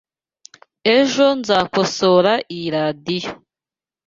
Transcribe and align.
Ejo 0.97 1.27
nzakosora 1.39 2.33
iyi 2.55 2.67
radio. 2.75 3.29